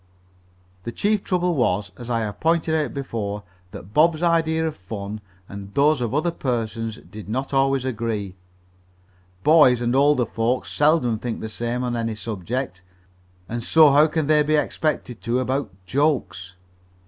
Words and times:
The 0.83 0.91
chief 0.91 1.23
trouble 1.23 1.53
was, 1.53 1.91
as 1.95 2.09
I 2.09 2.21
have 2.21 2.39
pointed 2.39 2.73
out 2.73 2.91
before, 2.91 3.43
that 3.69 3.93
Bob's 3.93 4.23
ideas 4.23 4.69
of 4.69 4.75
fun 4.75 5.21
and 5.47 5.71
those 5.75 6.01
of 6.01 6.15
other 6.15 6.31
persons 6.31 6.97
did 6.97 7.29
not 7.29 7.53
always 7.53 7.85
agree. 7.85 8.35
Boys 9.43 9.79
and 9.79 9.95
older 9.95 10.25
folks 10.25 10.71
seldom 10.73 11.19
think 11.19 11.39
the 11.39 11.49
same 11.49 11.83
on 11.83 11.95
any 11.95 12.15
subject, 12.15 12.81
and 13.47 13.63
so 13.63 13.91
how 13.91 14.07
can 14.07 14.25
they 14.25 14.41
be 14.41 14.55
expected 14.55 15.21
to 15.21 15.39
about 15.39 15.69
"jokes"? 15.85 16.55